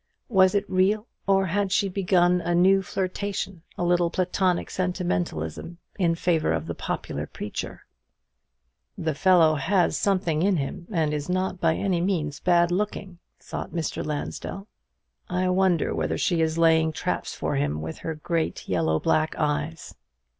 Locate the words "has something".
9.53-10.41